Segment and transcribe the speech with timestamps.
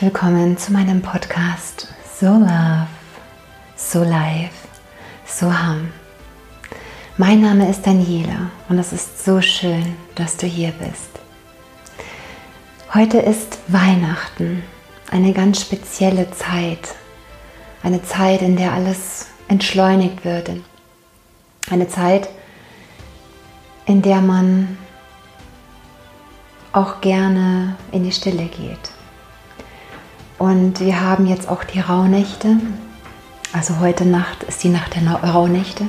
[0.00, 1.88] willkommen zu meinem Podcast
[2.20, 2.86] So Love,
[3.74, 4.68] So Life,
[5.26, 5.88] So Hum.
[7.16, 11.10] Mein Name ist Daniela und es ist so schön, dass du hier bist.
[12.94, 14.62] Heute ist Weihnachten,
[15.10, 16.94] eine ganz spezielle Zeit,
[17.82, 20.50] eine Zeit, in der alles entschleunigt wird,
[21.70, 22.28] eine Zeit,
[23.86, 24.78] in der man
[26.72, 28.97] auch gerne in die Stille geht.
[30.38, 32.56] Und wir haben jetzt auch die Rauhnächte.
[33.52, 35.84] Also heute Nacht ist die Nacht der Rauhnächte.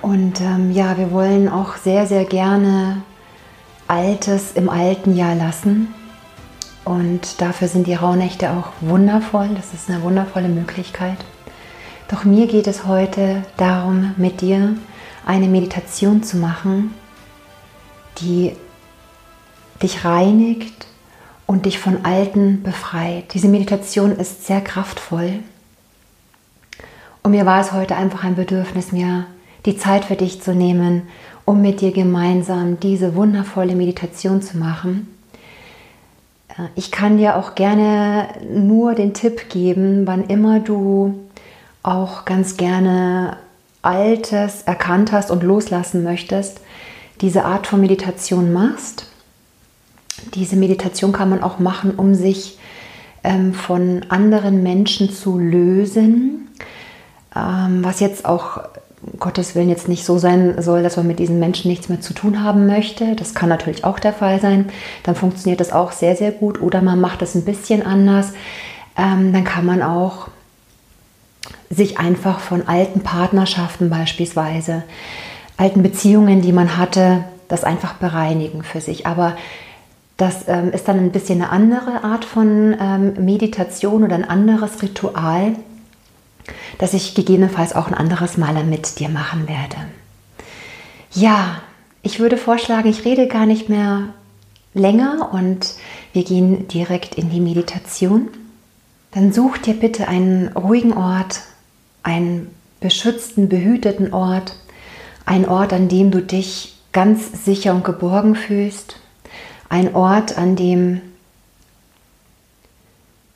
[0.00, 3.02] Und ähm, ja, wir wollen auch sehr, sehr gerne
[3.86, 5.94] Altes im alten Jahr lassen.
[6.84, 9.50] Und dafür sind die Rauhnächte auch wundervoll.
[9.54, 11.18] Das ist eine wundervolle Möglichkeit.
[12.08, 14.74] Doch mir geht es heute darum, mit dir
[15.26, 16.94] eine Meditation zu machen,
[18.20, 18.52] die
[19.82, 20.85] dich reinigt
[21.46, 23.32] und dich von Alten befreit.
[23.34, 25.40] Diese Meditation ist sehr kraftvoll.
[27.22, 29.26] Und mir war es heute einfach ein Bedürfnis, mir
[29.64, 31.02] die Zeit für dich zu nehmen,
[31.44, 35.08] um mit dir gemeinsam diese wundervolle Meditation zu machen.
[36.48, 41.14] Äh, ich kann dir auch gerne nur den Tipp geben, wann immer du
[41.82, 43.36] auch ganz gerne
[43.82, 46.60] Altes erkannt hast und loslassen möchtest,
[47.20, 49.06] diese Art von Meditation machst.
[50.34, 52.58] Diese Meditation kann man auch machen, um sich
[53.24, 56.48] ähm, von anderen Menschen zu lösen,
[57.34, 58.60] ähm, was jetzt auch
[59.18, 62.12] Gottes Willen jetzt nicht so sein soll, dass man mit diesen Menschen nichts mehr zu
[62.12, 63.14] tun haben möchte.
[63.14, 64.68] Das kann natürlich auch der Fall sein.
[65.02, 66.60] Dann funktioniert das auch sehr, sehr gut.
[66.60, 68.32] Oder man macht es ein bisschen anders.
[68.96, 70.28] Ähm, dann kann man auch
[71.70, 74.84] sich einfach von alten Partnerschaften beispielsweise,
[75.56, 79.06] alten Beziehungen, die man hatte, das einfach bereinigen für sich.
[79.06, 79.36] Aber
[80.16, 84.82] das ähm, ist dann ein bisschen eine andere Art von ähm, Meditation oder ein anderes
[84.82, 85.56] Ritual,
[86.78, 89.76] das ich gegebenenfalls auch ein anderes Mal mit dir machen werde.
[91.12, 91.60] Ja,
[92.02, 94.08] ich würde vorschlagen, ich rede gar nicht mehr
[94.74, 95.74] länger und
[96.12, 98.28] wir gehen direkt in die Meditation.
[99.10, 101.40] Dann such dir bitte einen ruhigen Ort,
[102.02, 102.50] einen
[102.80, 104.56] beschützten, behüteten Ort,
[105.24, 109.00] einen Ort, an dem du dich ganz sicher und geborgen fühlst,
[109.68, 111.00] ein Ort, an dem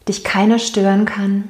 [0.08, 1.44] dich keiner stören kann,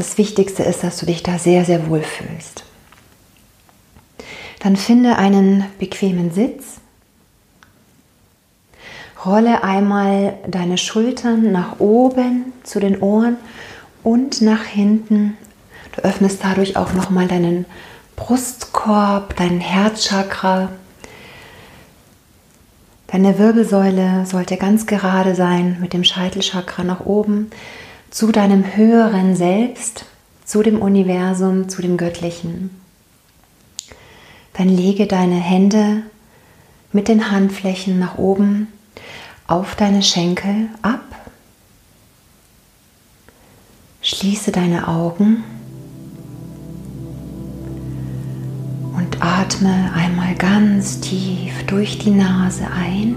[0.00, 2.64] Das Wichtigste ist, dass du dich da sehr, sehr wohl fühlst.
[4.60, 6.78] Dann finde einen bequemen Sitz.
[9.26, 13.36] Rolle einmal deine Schultern nach oben zu den Ohren
[14.02, 15.36] und nach hinten.
[15.94, 17.66] Du öffnest dadurch auch nochmal deinen
[18.20, 20.68] Brustkorb, dein Herzchakra.
[23.06, 27.50] Deine Wirbelsäule sollte ganz gerade sein mit dem Scheitelchakra nach oben
[28.10, 30.04] zu deinem höheren Selbst,
[30.44, 32.78] zu dem Universum, zu dem Göttlichen.
[34.52, 36.02] Dann lege deine Hände
[36.92, 38.68] mit den Handflächen nach oben
[39.46, 41.00] auf deine Schenkel ab.
[44.02, 45.42] Schließe deine Augen
[49.20, 53.16] atme einmal ganz tief durch die Nase ein.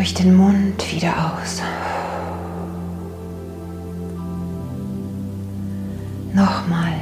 [0.00, 1.60] durch den Mund wieder aus.
[6.32, 6.94] Nochmal.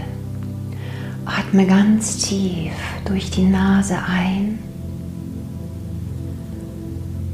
[1.25, 2.73] Atme ganz tief
[3.05, 4.59] durch die Nase ein.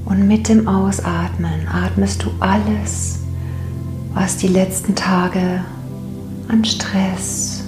[0.04, 3.20] Und mit dem Ausatmen atmest du alles,
[4.12, 5.64] was die letzten Tage
[6.48, 7.63] an Stress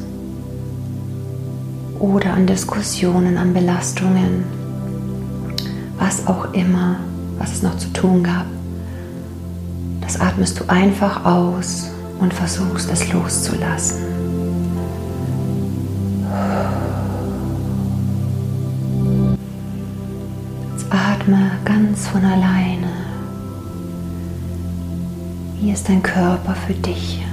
[1.98, 4.44] oder an Diskussionen, an Belastungen,
[5.98, 6.96] was auch immer
[7.38, 8.46] was es noch zu tun gab.
[10.00, 11.90] Das atmest du einfach aus
[12.20, 14.04] und versuchst es loszulassen.
[20.90, 22.88] Atme ganz von alleine.
[25.60, 27.25] Wie es dein Körper für dich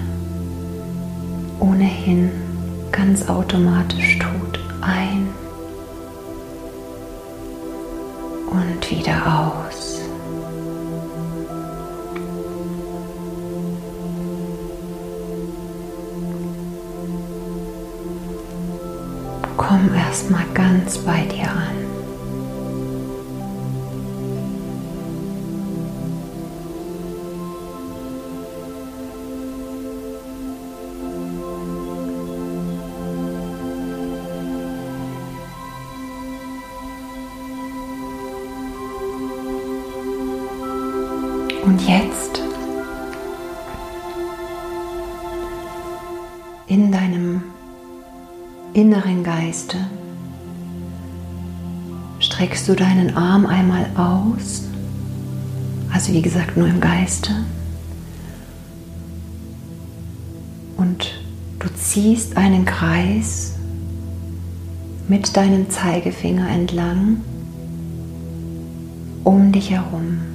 [1.60, 2.32] ohnehin
[2.92, 4.43] ganz automatisch tut.
[4.86, 5.34] Ein
[8.52, 9.94] und wieder aus.
[19.74, 21.83] komm erstmal ganz bei dir an.
[49.54, 49.78] Geiste?
[52.20, 54.64] Streckst du deinen Arm einmal aus,
[55.94, 57.34] also wie gesagt nur im Geiste,
[60.76, 61.14] und
[61.60, 63.54] du ziehst einen Kreis
[65.08, 67.18] mit deinem Zeigefinger entlang
[69.24, 70.33] um dich herum.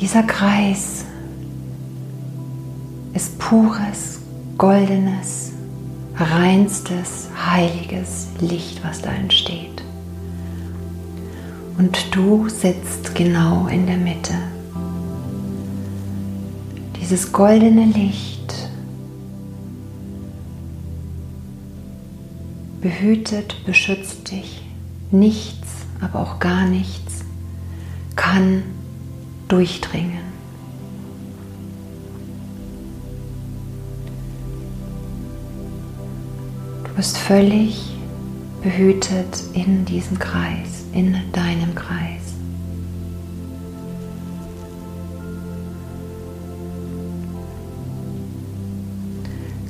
[0.00, 1.06] Dieser Kreis
[3.14, 4.20] ist pures,
[4.58, 5.52] goldenes,
[6.16, 9.82] reinstes, heiliges Licht, was da entsteht.
[11.78, 14.34] Und du sitzt genau in der Mitte.
[17.00, 18.54] Dieses goldene Licht
[22.82, 24.62] behütet, beschützt dich.
[25.10, 25.68] Nichts,
[26.00, 27.24] aber auch gar nichts
[28.14, 28.62] kann
[29.48, 30.24] durchdringen.
[36.84, 37.96] Du bist völlig
[38.62, 42.34] behütet in diesem Kreis, in deinem Kreis.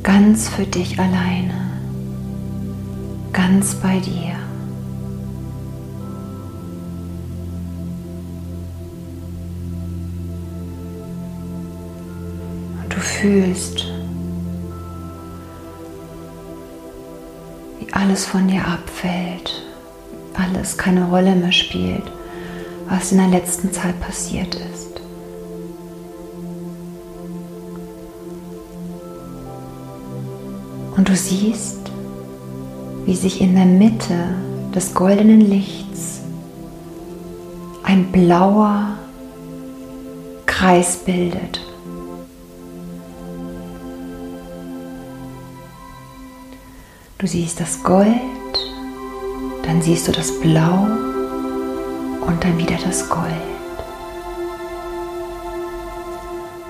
[0.02, 1.72] Ganz für dich alleine,
[3.32, 4.35] ganz bei dir.
[13.26, 13.84] Fühlst,
[17.80, 19.64] wie alles von dir abfällt,
[20.34, 22.04] alles keine Rolle mehr spielt,
[22.88, 25.00] was in der letzten Zeit passiert ist.
[30.96, 31.80] Und du siehst,
[33.06, 34.36] wie sich in der Mitte
[34.72, 36.20] des goldenen Lichts
[37.82, 38.96] ein blauer
[40.46, 41.65] Kreis bildet.
[47.26, 48.06] Du siehst das Gold,
[49.64, 50.86] dann siehst du das Blau
[52.24, 53.24] und dann wieder das Gold.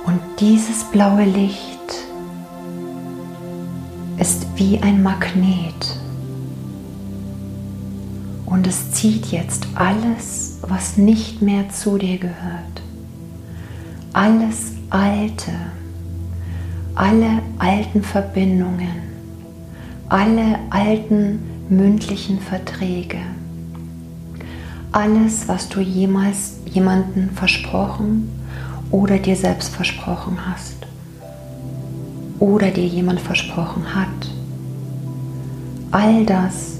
[0.06, 2.06] Und dieses blaue Licht
[4.17, 6.00] ist wie ein Magnet.
[8.47, 12.82] Und es zieht jetzt alles, was nicht mehr zu dir gehört.
[14.14, 15.52] Alles Alte,
[16.94, 19.15] alle alten Verbindungen,
[20.08, 23.19] alle alten mündlichen Verträge,
[24.93, 28.31] alles, was du jemals jemanden versprochen
[28.91, 30.87] oder dir selbst versprochen hast
[32.38, 34.31] oder dir jemand versprochen hat,
[35.91, 36.79] all das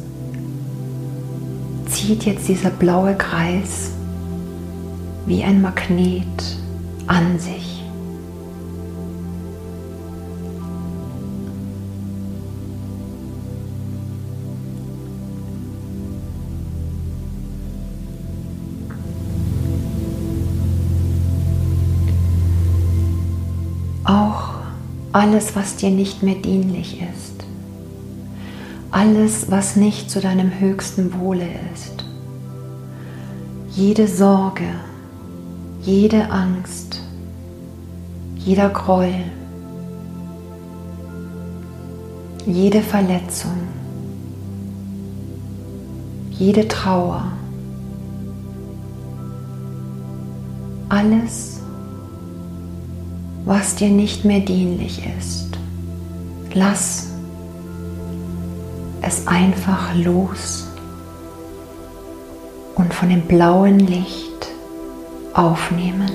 [1.87, 3.91] zieht jetzt dieser blaue Kreis
[5.27, 6.57] wie ein Magnet
[7.09, 7.66] an sich.
[25.17, 27.47] Alles, was dir nicht mehr dienlich ist,
[28.91, 32.05] alles, was nicht zu deinem höchsten Wohle ist,
[33.71, 34.69] jede Sorge,
[35.81, 37.01] jede Angst,
[38.37, 39.15] jeder Groll,
[42.45, 43.57] jede Verletzung,
[46.31, 47.33] jede Trauer,
[50.91, 51.56] alles,
[53.47, 55.57] was dir nicht mehr dienlich ist.
[56.53, 57.07] Lass
[59.03, 60.67] es einfach los
[62.75, 64.49] und von dem blauen Licht
[65.33, 66.11] aufnehmen.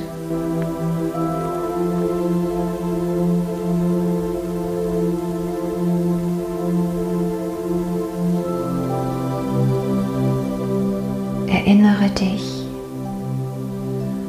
[11.47, 12.65] Erinnere dich,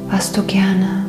[0.09, 1.02] was du gerne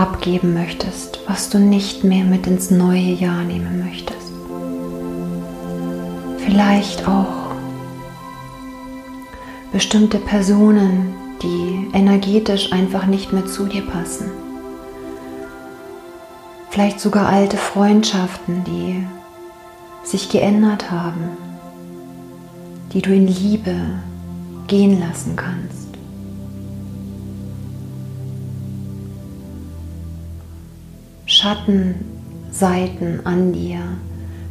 [0.00, 4.32] abgeben möchtest, was du nicht mehr mit ins neue Jahr nehmen möchtest.
[6.38, 7.54] Vielleicht auch
[9.72, 14.30] bestimmte Personen, die energetisch einfach nicht mehr zu dir passen.
[16.70, 19.06] Vielleicht sogar alte Freundschaften, die
[20.02, 21.36] sich geändert haben,
[22.94, 23.76] die du in Liebe
[24.66, 25.79] gehen lassen kannst.
[31.40, 33.78] Schattenseiten an dir,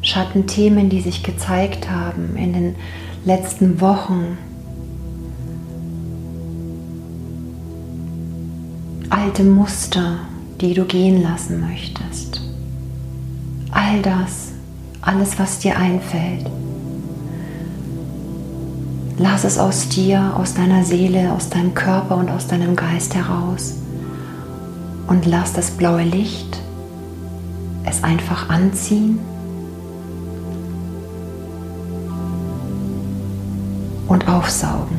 [0.01, 2.75] Schattenthemen, die sich gezeigt haben in den
[3.25, 4.39] letzten Wochen,
[9.11, 10.15] alte Muster,
[10.61, 12.41] die du gehen lassen möchtest.
[13.69, 14.53] All das,
[15.01, 16.49] alles, was dir einfällt.
[19.19, 23.75] Lass es aus dir, aus deiner Seele, aus deinem Körper und aus deinem Geist heraus.
[25.05, 26.59] Und lass das blaue Licht
[27.89, 29.19] es einfach anziehen
[34.07, 34.98] und aufsaugen.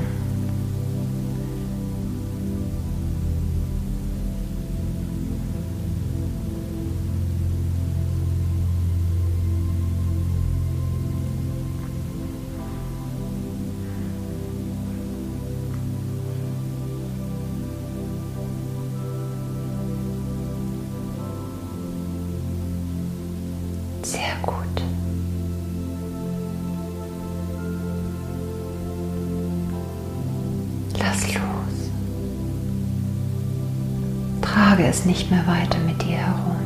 [34.81, 36.57] Trage es nicht mehr weiter mit dir herum.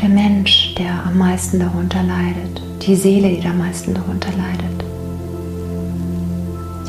[0.00, 4.84] Der Mensch, der am meisten darunter leidet, die Seele, die am meisten darunter leidet,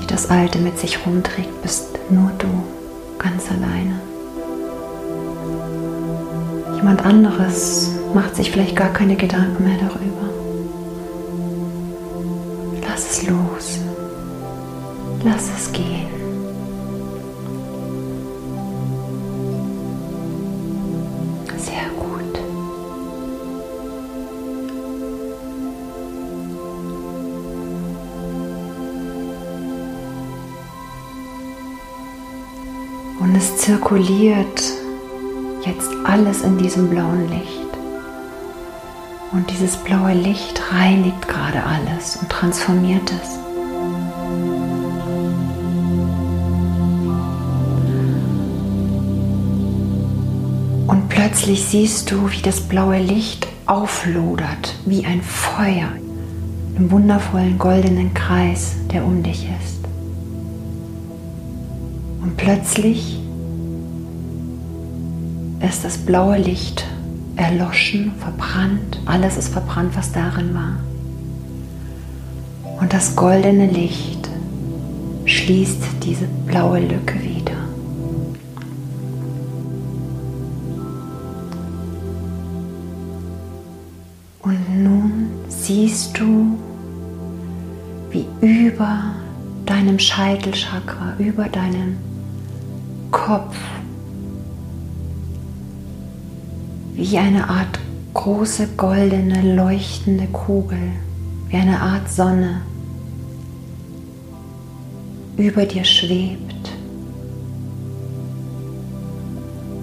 [0.01, 2.47] die das Alte mit sich rumträgt, bist nur du,
[3.19, 3.99] ganz alleine.
[6.75, 10.29] Jemand anderes macht sich vielleicht gar keine Gedanken mehr darüber.
[12.87, 13.79] Lass es los.
[15.23, 16.26] Lass es gehen.
[33.67, 34.61] Zirkuliert
[35.65, 37.67] jetzt alles in diesem blauen Licht.
[39.33, 43.37] Und dieses blaue Licht reinigt gerade alles und transformiert es.
[50.87, 55.89] Und plötzlich siehst du, wie das blaue Licht auflodert, wie ein Feuer
[56.77, 59.83] im wundervollen goldenen Kreis, der um dich ist.
[62.21, 63.26] Und plötzlich
[65.61, 66.85] ist das blaue Licht
[67.35, 68.99] erloschen, verbrannt.
[69.05, 70.77] Alles ist verbrannt, was darin war.
[72.79, 74.29] Und das goldene Licht
[75.25, 77.57] schließt diese blaue Lücke wieder.
[84.41, 86.57] Und nun siehst du,
[88.11, 89.15] wie über
[89.65, 91.97] deinem Scheitelchakra, über deinem
[93.11, 93.57] Kopf
[96.97, 97.79] wie eine Art
[98.15, 100.79] große goldene leuchtende Kugel,
[101.47, 102.61] wie eine Art Sonne
[105.37, 106.71] über dir schwebt.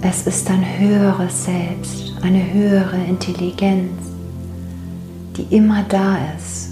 [0.02, 3.92] Es ist ein höheres Selbst, eine höhere Intelligenz,
[5.36, 6.70] die immer da ist.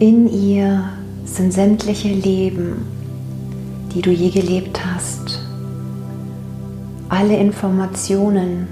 [0.00, 0.88] In ihr
[1.24, 2.93] sind sämtliche Leben
[3.94, 5.40] die du je gelebt hast,
[7.08, 8.66] alle Informationen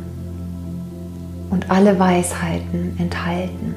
[1.51, 3.75] und alle Weisheiten enthalten.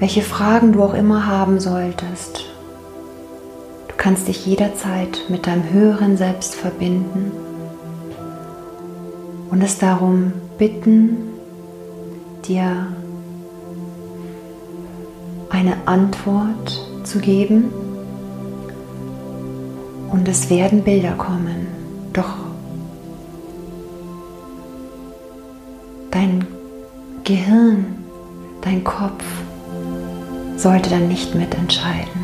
[0.00, 2.46] Welche Fragen du auch immer haben solltest,
[3.86, 7.30] du kannst dich jederzeit mit deinem höheren Selbst verbinden
[9.50, 11.18] und es darum bitten,
[12.48, 12.88] dir
[15.50, 17.72] eine Antwort zu geben
[20.12, 21.66] und es werden Bilder kommen.
[22.12, 22.34] Doch
[26.10, 26.46] dein
[27.24, 27.86] Gehirn,
[28.60, 29.24] dein Kopf
[30.56, 32.22] sollte dann nicht mitentscheiden.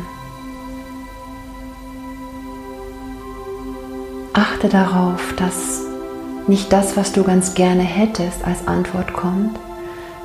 [4.33, 5.81] Achte darauf, dass
[6.47, 9.59] nicht das, was du ganz gerne hättest, als Antwort kommt,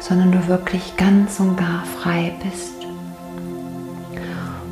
[0.01, 2.75] sondern du wirklich ganz und gar frei bist.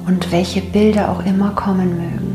[0.06, 2.31] Und welche Bilder auch immer kommen mögen,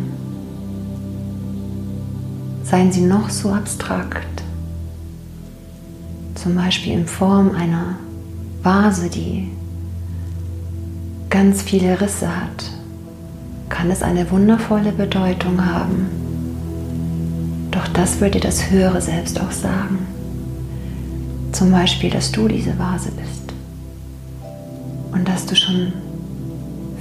[2.69, 4.43] seien sie noch so abstrakt,
[6.35, 7.95] zum Beispiel in Form einer
[8.61, 9.47] Vase, die
[11.29, 12.69] ganz viele Risse hat,
[13.69, 16.07] kann es eine wundervolle Bedeutung haben.
[17.71, 19.99] Doch das würde das höhere Selbst auch sagen.
[21.53, 23.53] Zum Beispiel, dass du diese Vase bist
[25.13, 25.93] und dass du schon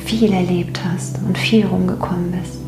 [0.04, 2.65] viel erlebt hast und viel rumgekommen bist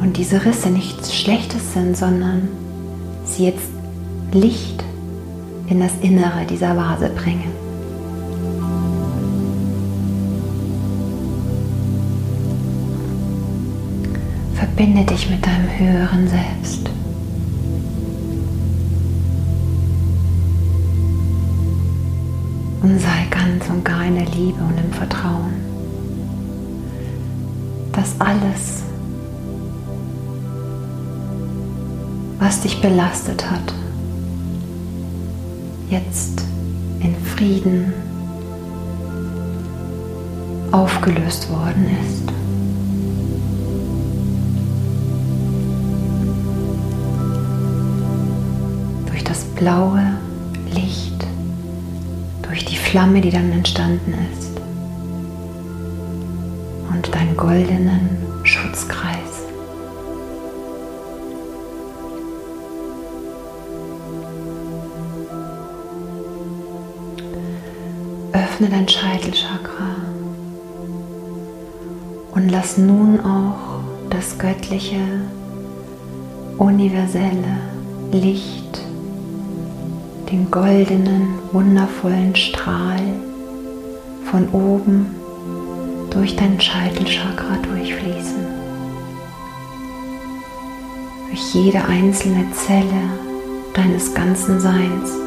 [0.00, 2.48] Und diese Risse nichts Schlechtes sind, sondern
[3.24, 3.68] sie jetzt
[4.32, 4.84] Licht
[5.68, 7.52] in das Innere dieser Vase bringen.
[14.54, 16.90] Verbinde dich mit deinem höheren Selbst.
[22.82, 25.54] Und sei ganz und gar in der Liebe und im Vertrauen,
[27.92, 28.85] dass alles,
[32.38, 33.74] was dich belastet hat,
[35.90, 36.42] jetzt
[37.00, 37.92] in Frieden
[40.72, 42.22] aufgelöst worden ist.
[49.08, 50.02] Durch das blaue
[50.74, 51.26] Licht,
[52.42, 54.50] durch die Flamme, die dann entstanden ist
[56.90, 58.25] und deinen goldenen
[68.56, 69.96] öffne dein Scheitelchakra
[72.32, 74.96] und lass nun auch das göttliche,
[76.56, 77.58] universelle
[78.12, 78.80] Licht,
[80.30, 83.02] den goldenen, wundervollen Strahl
[84.30, 85.14] von oben
[86.08, 88.46] durch dein Scheitelchakra durchfließen.
[91.28, 93.02] Durch jede einzelne Zelle
[93.74, 95.25] deines ganzen Seins.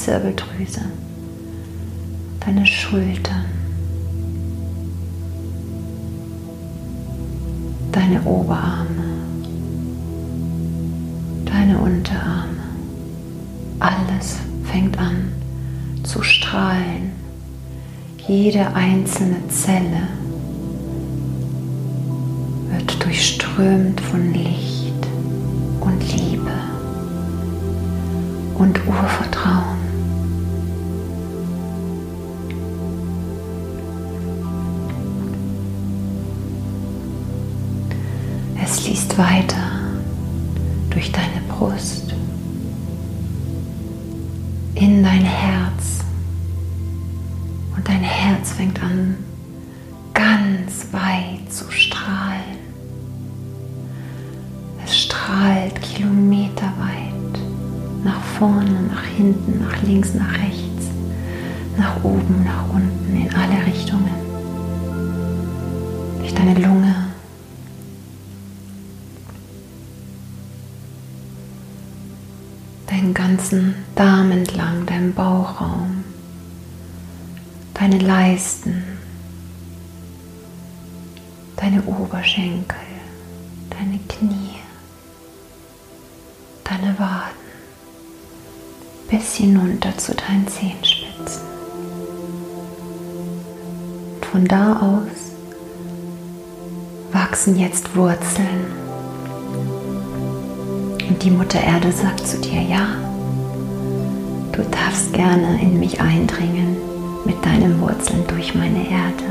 [0.00, 0.82] Zirbeldrüse,
[2.44, 3.44] deine Schultern,
[7.92, 9.04] deine Oberarme,
[11.44, 12.48] deine Unterarme.
[13.78, 15.32] Alles fängt an
[16.02, 17.12] zu strahlen
[18.30, 20.06] jede einzelne Zelle
[22.70, 24.94] wird durchströmt von Licht
[25.80, 26.52] und Liebe
[28.56, 29.79] und Urvertrauen.
[39.20, 39.70] Weiter
[40.90, 42.14] durch deine Brust
[44.74, 46.00] in dein Herz
[47.90, 49.16] dein Herz fängt an
[50.14, 52.60] ganz weit zu strahlen.
[54.84, 56.70] Es strahlt kilometerweit
[58.04, 60.86] nach vorne, nach hinten, nach links, nach rechts,
[61.76, 64.14] nach oben, nach unten, in alle Richtungen.
[66.20, 66.89] Durch deine Lunge.
[73.14, 76.04] Ganzen Darm entlang, deinem Bauchraum
[77.80, 78.84] deine Leisten,
[81.56, 82.76] deine Oberschenkel,
[83.70, 84.56] deine Knie,
[86.62, 87.40] deine Waden
[89.08, 91.42] bis hinunter zu deinen Zehenspitzen.
[94.16, 95.32] Und von da aus
[97.12, 98.79] wachsen jetzt Wurzeln.
[101.10, 102.86] Und die Mutter Erde sagt zu dir, ja,
[104.52, 106.76] du darfst gerne in mich eindringen
[107.24, 109.24] mit deinen Wurzeln durch meine Erde.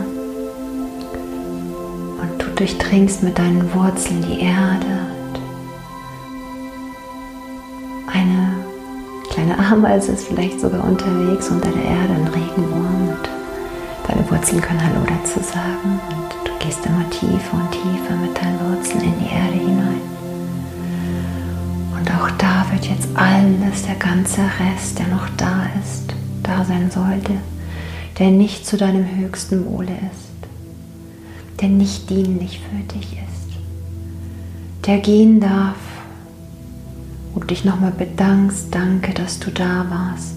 [2.22, 5.00] Und du durchdringst mit deinen Wurzeln die Erde.
[8.12, 8.56] Eine
[9.30, 13.08] kleine Ameise ist vielleicht sogar unterwegs unter der Erde, ein Regenwurm.
[13.08, 13.30] Und
[14.06, 16.02] deine Wurzeln können Hallo dazu sagen.
[16.10, 20.19] Und du gehst immer tiefer und tiefer mit deinen Wurzeln in die Erde hinein.
[22.20, 27.32] Auch da wird jetzt alles, der ganze Rest, der noch da ist, da sein sollte,
[28.18, 35.40] der nicht zu deinem höchsten Wohle ist, der nicht dienlich für dich ist, der gehen
[35.40, 35.78] darf
[37.36, 40.36] und dich nochmal bedankst, danke, dass du da warst.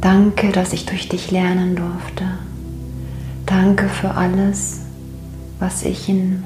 [0.00, 2.24] Danke, dass ich durch dich lernen durfte.
[3.46, 4.82] Danke für alles,
[5.58, 6.44] was ich in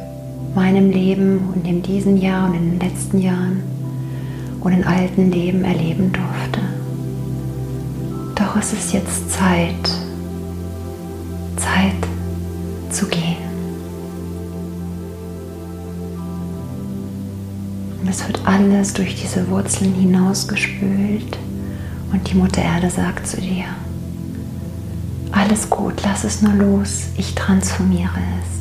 [0.55, 3.78] meinem Leben und in diesem Jahr und in den letzten Jahren
[4.61, 6.61] und in alten Leben erleben durfte.
[8.35, 9.91] Doch es ist jetzt Zeit,
[11.57, 12.09] Zeit
[12.91, 13.37] zu gehen.
[18.01, 21.39] Und es wird alles durch diese Wurzeln hinausgespült
[22.13, 23.65] und die Mutter Erde sagt zu dir,
[25.33, 28.58] alles gut, lass es nur los, ich transformiere es.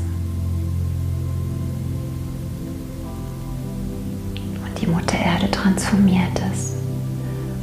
[5.87, 6.73] Transformiertes.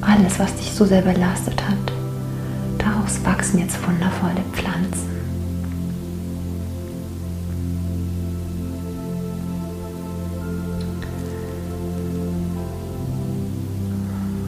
[0.01, 1.77] Alles, was dich so sehr belastet hat,
[2.79, 5.11] daraus wachsen jetzt wundervolle Pflanzen.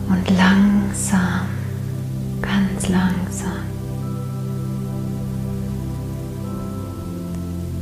[0.08, 1.46] Und langsam,
[2.40, 3.52] ganz langsam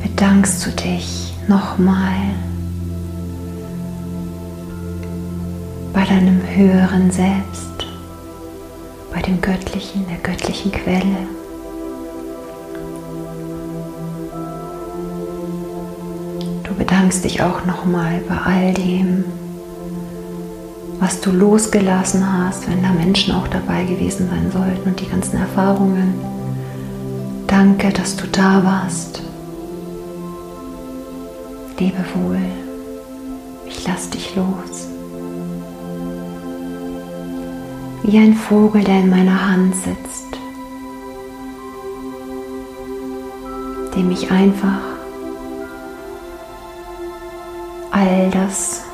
[0.02, 2.34] bedankst du dich nochmal
[5.94, 7.86] bei deinem höheren Selbst,
[9.14, 11.28] bei dem Göttlichen, der göttlichen Quelle.
[16.64, 19.24] Du bedankst dich auch nochmal bei all dem,
[20.98, 25.38] was du losgelassen hast, wenn da Menschen auch dabei gewesen sein sollten und die ganzen
[25.38, 26.14] Erfahrungen.
[27.46, 29.22] Danke, dass du da warst.
[31.78, 32.40] Lebe wohl.
[33.66, 34.83] Ich lass dich los.
[38.06, 40.38] Wie ein Vogel, der in meiner Hand sitzt,
[43.96, 44.78] dem ich einfach
[47.90, 48.84] all das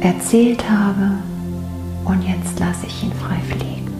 [0.00, 1.12] erzählt habe
[2.06, 3.91] und jetzt lasse ich ihn frei fliegen.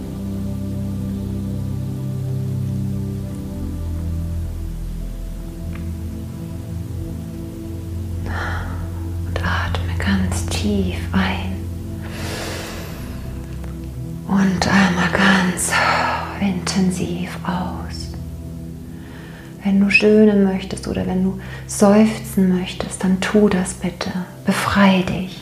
[20.03, 24.11] Stöhnen möchtest oder wenn du seufzen möchtest, dann tu das bitte.
[24.45, 25.41] Befrei dich.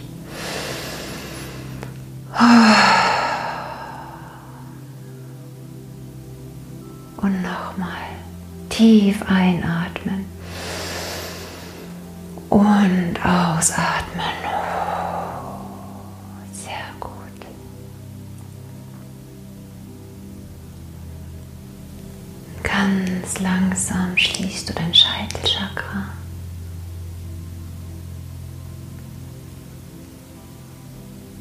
[7.17, 7.89] Und nochmal
[8.69, 10.27] tief einatmen
[12.51, 14.50] und ausatmen.
[23.31, 26.07] Ganz langsam schließt du dein Scheitelchakra.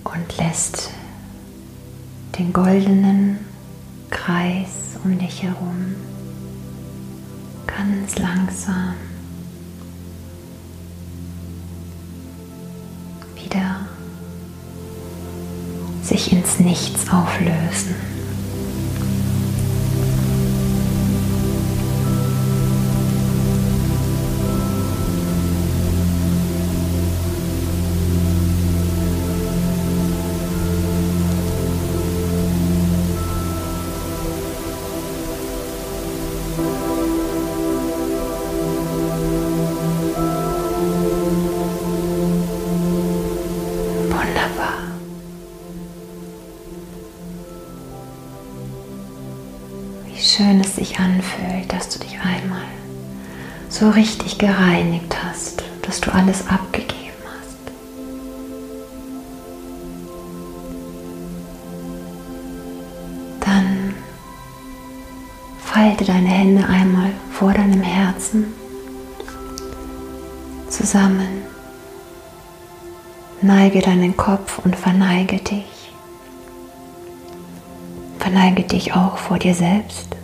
[0.03, 0.91] und lässt
[2.37, 3.39] den goldenen
[4.11, 5.95] Kreis um dich herum
[7.65, 8.95] ganz langsam
[13.35, 13.87] wieder
[16.03, 17.95] sich ins Nichts auflösen.
[53.79, 57.57] So richtig gereinigt hast, dass du alles abgegeben hast.
[63.39, 63.93] Dann
[65.63, 68.53] falte deine Hände einmal vor deinem Herzen
[70.67, 71.43] zusammen.
[73.41, 75.93] Neige deinen Kopf und verneige dich.
[78.19, 80.18] Verneige dich auch vor dir selbst.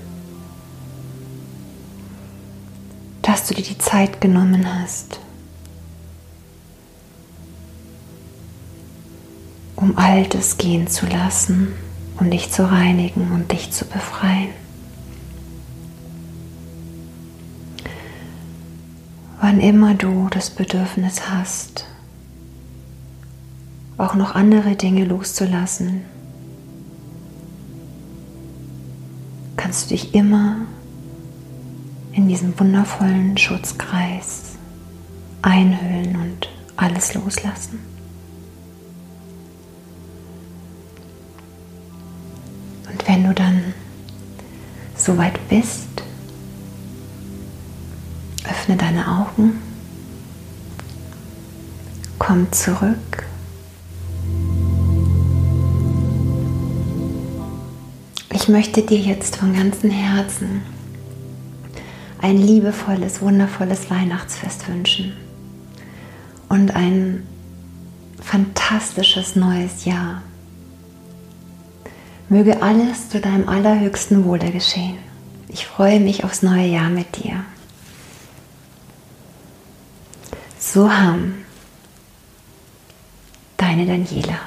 [3.36, 5.20] Dass du dir die Zeit genommen hast,
[9.76, 11.74] um Altes gehen zu lassen,
[12.18, 14.52] um dich zu reinigen und dich zu befreien.
[19.42, 21.88] Wann immer du das Bedürfnis hast,
[23.98, 26.06] auch noch andere Dinge loszulassen,
[29.58, 30.60] kannst du dich immer
[32.16, 34.54] in diesen wundervollen Schutzkreis
[35.42, 37.80] einhüllen und alles loslassen.
[42.90, 43.74] Und wenn du dann
[44.96, 45.88] soweit bist,
[48.50, 49.62] öffne deine Augen,
[52.18, 53.26] komm zurück
[58.46, 60.62] Ich möchte dir jetzt von ganzem Herzen
[62.26, 65.16] ein liebevolles, wundervolles Weihnachtsfest wünschen
[66.50, 67.28] und ein
[68.20, 70.24] fantastisches neues Jahr.
[72.28, 74.98] Möge alles zu deinem allerhöchsten Wohle geschehen.
[75.50, 77.46] Ich freue mich aufs neue Jahr mit dir.
[80.58, 81.46] So haben
[83.58, 84.40] deine Daniela.